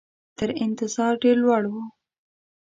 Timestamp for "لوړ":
1.43-1.63